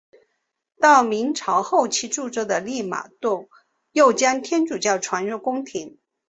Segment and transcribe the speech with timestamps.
[0.79, 3.47] 到明朝后期著名的利玛窦
[3.91, 5.99] 又将天主教传入宫廷。